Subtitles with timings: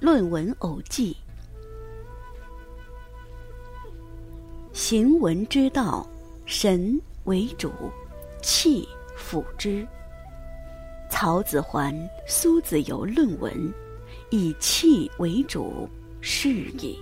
[0.00, 1.14] 论文偶记》。
[4.72, 6.08] 行文之道，
[6.46, 7.70] 神为主，
[8.40, 9.86] 气辅之。
[11.10, 11.94] 曹子桓、
[12.26, 13.52] 苏子游论文，
[14.30, 15.86] 以气为主，
[16.22, 16.98] 是矣。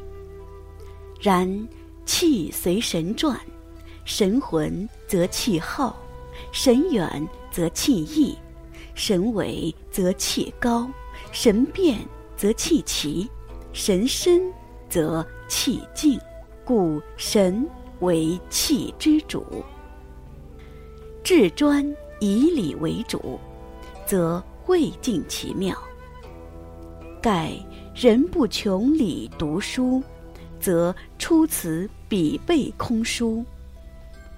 [1.20, 1.48] 然
[2.04, 3.40] 气随神转，
[4.04, 5.96] 神浑则气浩，
[6.50, 8.36] 神远则气逸，
[8.96, 10.90] 神伟则气高，
[11.30, 12.00] 神变
[12.38, 13.28] 则气齐，
[13.74, 14.50] 神深
[14.88, 16.18] 则气静。
[16.64, 17.66] 故神
[18.00, 19.64] 为气之主。
[21.24, 21.82] 至专
[22.20, 23.40] 以理为主，
[24.04, 25.74] 则未尽其妙。
[27.22, 27.52] 盖
[27.94, 30.02] 人不穷理读书，
[30.60, 33.42] 则出此彼背空疏；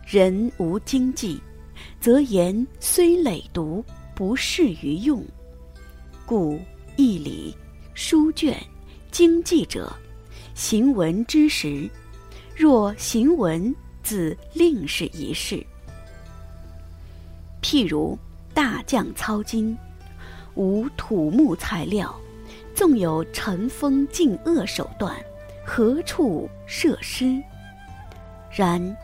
[0.07, 1.41] 人无经济，
[2.01, 3.85] 则言虽累读，
[4.15, 5.21] 不适于用。
[6.25, 6.61] 故
[6.97, 7.57] 义理、
[8.03, 8.59] 书卷、
[9.11, 9.95] 经济者，
[10.55, 11.87] 行文之时。
[12.57, 15.63] 若行文，自另是一事。
[17.61, 18.19] 譬如
[18.55, 19.77] 大将操金，
[20.55, 22.19] 无土木材料，
[22.75, 25.15] 纵有尘风进恶手段，
[25.63, 27.39] 何处设施？
[28.51, 28.97] 然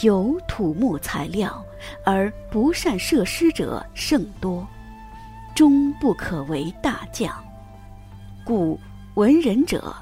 [0.00, 1.62] 有土木材料
[2.02, 4.66] 而不善设施者甚多，
[5.54, 7.30] 终不可为大将。
[8.48, 8.80] 故
[9.16, 9.94] 文人者，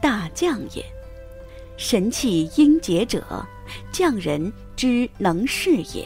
[0.00, 0.84] 大将也。
[1.76, 3.46] 神气英杰者，
[3.92, 6.04] 匠人之能事也；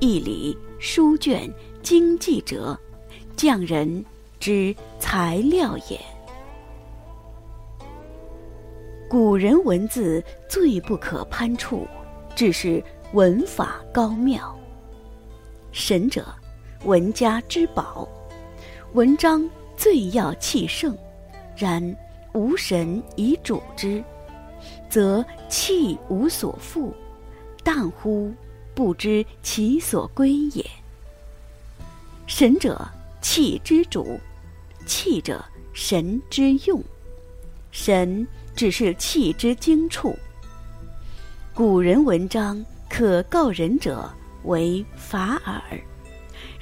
[0.00, 1.50] 义理书卷
[1.82, 2.78] 经济者，
[3.36, 4.04] 匠人
[4.38, 5.98] 之材料也。
[9.08, 11.88] 古人文字最不可攀触，
[12.36, 14.54] 只是文法高妙。
[15.70, 16.26] 神者，
[16.84, 18.06] 文家之宝，
[18.92, 19.48] 文章
[19.82, 20.96] 最要气盛，
[21.56, 21.96] 然
[22.34, 24.00] 无神以主之。
[24.88, 26.94] 则气无所负，
[27.64, 28.32] 荡乎
[28.76, 30.64] 不知其所归也。
[32.28, 32.88] 神者，
[33.20, 34.20] 气之主；
[34.86, 36.80] 气者，神之用。
[37.72, 40.16] 神只是气之精处。
[41.52, 44.08] 古人文章可告人者
[44.44, 45.60] 为法耳，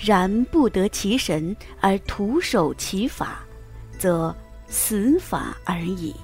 [0.03, 3.45] 然不得其神而徒守其法，
[3.99, 4.35] 则
[4.67, 6.15] 死法而已。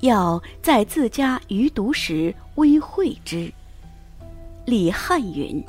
[0.00, 3.50] 要在自家余读时微会之。
[4.64, 5.64] 李汉云：“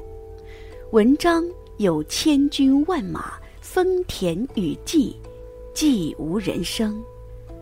[0.91, 1.43] 文章
[1.77, 5.15] 有千军万马，丰田与稷，
[5.75, 6.99] 既无人生。”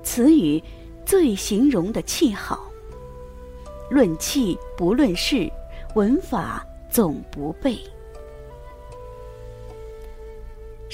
[0.02, 0.64] 此语
[1.06, 2.72] 最形容的气好。
[3.90, 5.52] 论气不论事，
[5.96, 7.78] 文法总不备。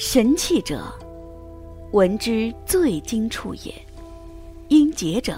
[0.00, 0.80] 神气者，
[1.90, 3.72] 闻之最精处也；
[4.68, 5.36] 音节者。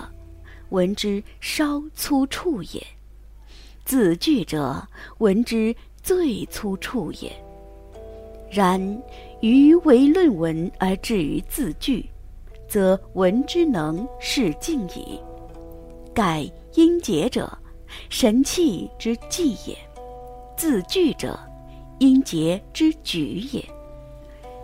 [0.68, 2.86] 闻之稍粗处也，
[3.86, 7.32] 字句者闻之最粗处也。
[8.50, 9.02] 然
[9.40, 12.04] 余为论文而至于字句，
[12.68, 15.18] 则闻之能是尽矣。
[16.14, 17.50] 盖音节者，
[18.10, 19.74] 神气之纪也；
[20.54, 21.40] 字句者，
[21.98, 23.64] 音节之举也。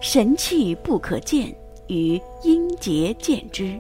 [0.00, 1.54] 神气不可见，
[1.88, 3.78] 于音节见之。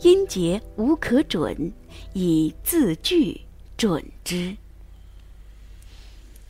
[0.00, 1.72] 音节无可准，
[2.14, 3.38] 以字句
[3.76, 4.56] 准之。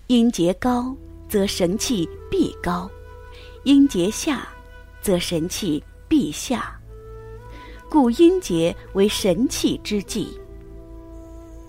[0.07, 0.95] 音节高，
[1.29, 2.89] 则神气必高；
[3.65, 4.49] 音节下，
[5.03, 6.79] 则神气必下。
[7.91, 10.39] 故音节为神气之纪。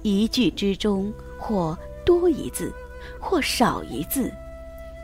[0.04, 2.72] 一句之中，或多一字，
[3.20, 4.30] 或少一字；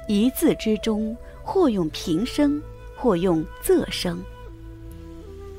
[0.08, 1.16] 一字之中，
[1.46, 2.60] 或用平声，
[2.98, 4.20] 或用仄声。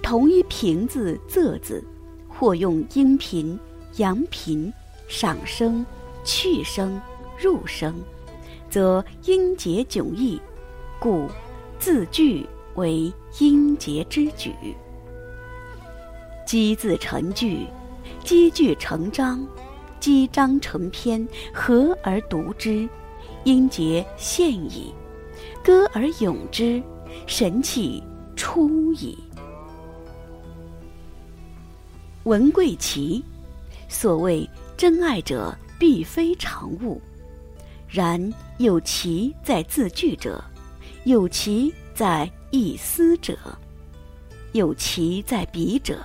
[0.03, 1.83] 同一平字、仄字，
[2.29, 3.59] 或用阴平、
[3.97, 4.73] 阳平、
[5.09, 5.87] 上声、
[6.25, 7.01] 去声、
[7.39, 7.95] 入声，
[8.69, 10.41] 则音节迥异，
[10.99, 11.29] 故
[11.79, 12.45] 字句
[12.75, 14.53] 为音节之举。
[16.45, 17.67] 积字成句，
[18.25, 19.45] 积句成章，
[19.99, 22.89] 积章成篇，合而读之，
[23.45, 24.93] 音节现矣；
[25.65, 26.83] 歌而咏之，
[27.27, 28.03] 神气
[28.35, 29.17] 出矣。
[32.25, 33.25] 文贵奇，
[33.89, 37.01] 所谓真爱者，必非常物。
[37.89, 38.21] 然
[38.59, 40.43] 有奇在字句者，
[41.05, 43.39] 有奇在意思者，
[44.53, 46.05] 有奇在笔者，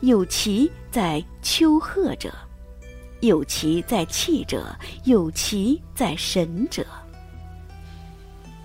[0.00, 2.32] 有奇在丘壑者，
[3.20, 4.74] 有奇在气者，
[5.04, 6.86] 有奇在神者。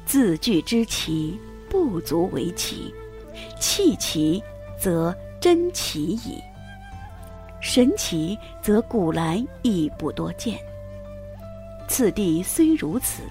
[0.08, 1.38] 字句之奇，
[1.70, 2.94] 不足为奇；
[3.60, 4.42] 弃奇，
[4.80, 6.42] 则真奇矣；
[7.60, 10.58] 神奇，则古来亦不多见。
[11.90, 13.22] 此地虽如此，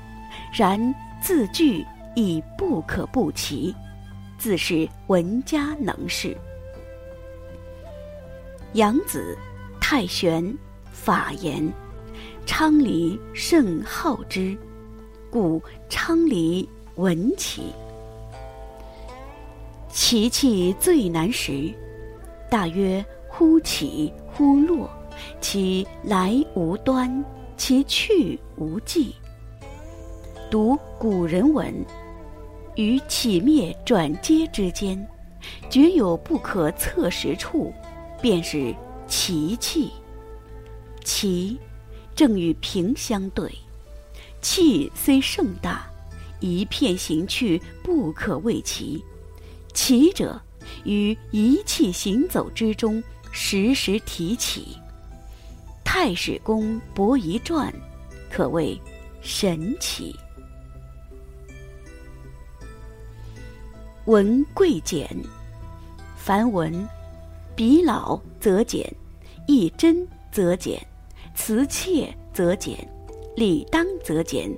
[0.52, 0.78] 然
[1.23, 1.82] 字句
[2.14, 3.75] 亦不可不齐，
[4.37, 6.37] 自是文家能事。
[8.75, 9.34] 杨子、
[9.81, 10.55] 太玄、
[10.93, 11.67] 法言，
[12.44, 14.55] 昌黎甚好之，
[15.37, 17.65] 故昌黎文奇。
[19.91, 21.71] 其气最难识，
[22.49, 24.88] 大约忽起忽落，
[25.38, 27.23] 其来无端，
[27.55, 29.15] 其去无迹。
[30.50, 31.71] 读古人文，
[32.75, 35.06] 于起灭转接之间，
[35.69, 37.71] 绝有不可测识处，
[38.23, 38.75] 便是
[39.06, 39.91] 奇气。
[41.05, 41.59] 奇，
[42.15, 43.53] 正与平相对。
[44.47, 45.91] 气虽盛大，
[46.39, 49.05] 一片行去，不可谓奇。
[49.75, 50.41] 奇者，
[50.85, 53.03] 于一气行走之中，
[53.33, 54.79] 时时提起。
[55.83, 57.75] 太史公伯夷传，
[58.31, 58.81] 可谓
[59.21, 60.15] 神奇。
[64.05, 65.11] 文贵简，
[66.17, 66.89] 凡文，
[67.57, 68.89] 笔老则简，
[69.49, 70.81] 意真则简，
[71.35, 72.89] 辞切则简，
[73.37, 74.50] 理当则简，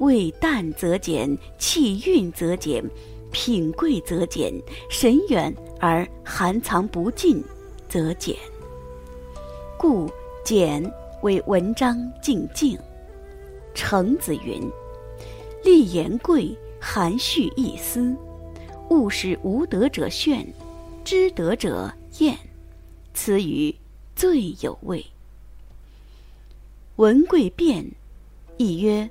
[0.00, 2.84] 味淡则简，气韵则简。
[3.30, 4.52] 品贵则简，
[4.88, 7.42] 神远而含藏不尽，
[7.88, 8.36] 则简。
[9.76, 10.08] 故
[10.44, 10.92] 简
[11.22, 12.78] 为文章静静。
[13.74, 14.62] 程子云
[15.64, 18.16] ：“立言贵，含蓄一丝，
[18.90, 20.46] 勿使无德者炫，
[21.04, 22.38] 知德者厌。
[23.14, 23.74] 此语
[24.14, 25.04] 最有味。”
[26.96, 27.84] 文贵变，
[28.56, 29.08] 亦曰：“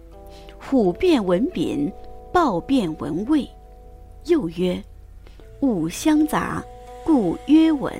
[0.59, 1.91] 虎变文炳，
[2.31, 3.47] 豹变文卫。”
[4.25, 4.81] 又曰
[5.61, 6.63] ：“物相杂，
[7.05, 7.93] 故曰文。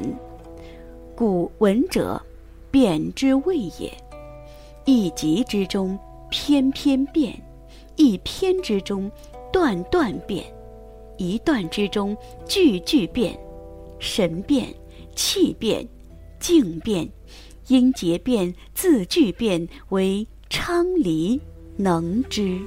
[1.16, 2.22] 故文者，
[2.72, 3.92] 变之谓也。
[4.86, 5.98] 一极之中，
[6.30, 7.34] 偏偏变；
[7.96, 9.10] 一偏之中，
[9.52, 10.44] 断断变；
[11.18, 13.38] 一段之中，句句变。
[14.00, 14.68] 神变，
[15.16, 15.88] 气变，
[16.40, 17.08] 静变，
[17.68, 21.42] 音节变，字句变，为昌黎
[21.78, 22.60] 能之。”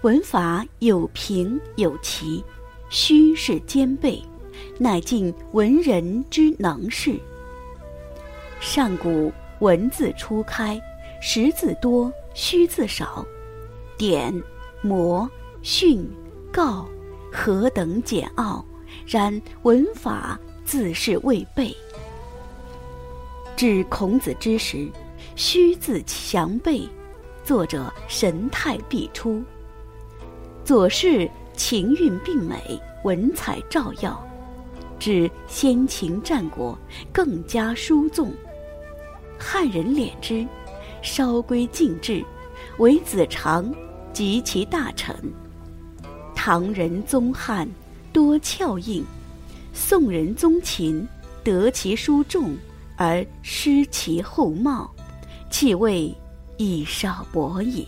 [0.00, 2.42] 文法有平有齐，
[2.88, 4.22] 虚是兼备，
[4.78, 7.20] 乃尽文人之能事。
[8.58, 10.80] 上古文字初开，
[11.20, 13.22] 实字多，虚字少，
[13.98, 14.32] 典、
[14.82, 15.28] 谟、
[15.60, 16.08] 训、
[16.50, 16.88] 告
[17.30, 18.64] 何等简奥，
[19.06, 21.76] 然文法自是未备。
[23.56, 24.86] 至孔子之时，
[25.34, 26.86] 虚字详备，
[27.42, 29.42] 作者神态毕出。
[30.62, 34.22] 左氏情韵并美，文采照耀，
[34.98, 36.78] 至先秦战国
[37.10, 38.30] 更加殊纵。
[39.38, 40.46] 汉人敛之，
[41.00, 42.22] 稍归晋制，
[42.76, 43.74] 为子长
[44.12, 45.16] 及其大臣。
[46.34, 47.66] 唐人宗汉
[48.12, 49.02] 多翘印，
[49.72, 51.08] 宋人宗秦
[51.42, 52.54] 得其书重
[52.96, 54.90] 而失其后貌，
[55.50, 56.14] 气味
[56.56, 57.86] 亦少薄矣。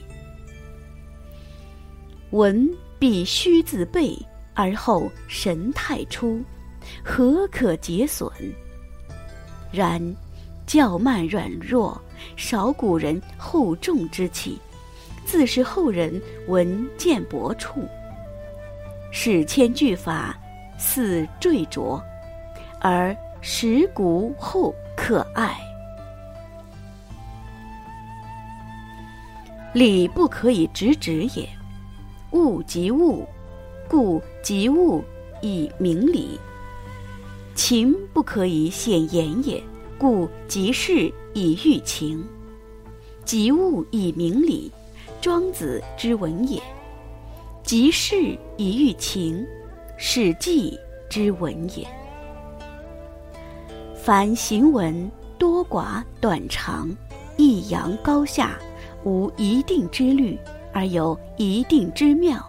[2.30, 4.14] 文必虚自备，
[4.54, 6.42] 而后神态出，
[7.02, 8.30] 何可解损？
[9.72, 10.00] 然
[10.66, 11.98] 较慢软弱，
[12.36, 14.58] 少古人厚重之气，
[15.24, 17.86] 自是后人文见薄处。
[19.10, 20.38] 史迁句法
[20.76, 21.98] 似缀着，
[22.78, 25.56] 而实古厚可爱。
[29.72, 31.48] 理不可以直指也。
[32.32, 33.24] 物即物，
[33.88, 35.02] 故即物
[35.40, 36.38] 以明理；
[37.54, 39.62] 情不可以显言也，
[39.96, 42.22] 故即事以喻情。
[43.24, 44.70] 即物以明理，
[45.20, 46.60] 庄子之文也；
[47.62, 49.46] 即事以喻情，
[49.96, 50.76] 史记
[51.08, 51.86] 之文也。
[54.08, 56.88] 凡行文多寡短长，
[57.36, 58.58] 抑扬高下，
[59.04, 60.38] 无一定之律。
[60.72, 62.42] 而有一定之妙，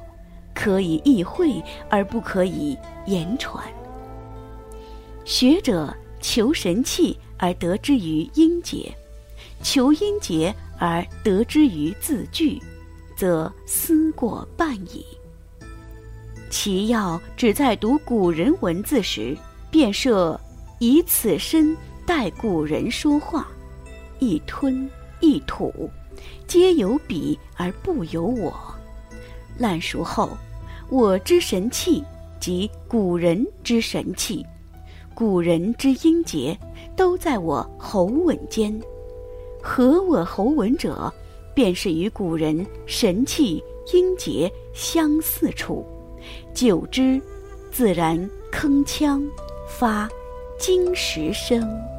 [0.53, 3.61] 可以意会而不可以言传。
[5.25, 8.89] 学者求神气而得之于音节，
[9.61, 12.57] 求音节而得之于字句，
[13.17, 15.05] 则思过半矣。
[16.49, 19.35] 其要只在读古人文字时，
[19.69, 20.39] 便设
[20.79, 23.47] 以此身代古人说话，
[24.19, 25.89] 一吞一吐。
[26.47, 28.53] 皆有彼而不由我。
[29.57, 30.29] 烂熟后，
[30.89, 32.03] 我之神气，
[32.39, 34.45] 即古人之神气，
[35.13, 36.57] 古人之音节，
[36.95, 38.77] 都在我喉吻间。
[39.61, 41.13] 合我喉吻者，
[41.53, 43.61] 便是与古人神气
[43.93, 45.85] 音节相似处。
[46.53, 47.21] 久之，
[47.69, 48.17] 自然
[48.51, 49.21] 铿锵
[49.67, 50.09] 发
[50.59, 51.98] 金石声。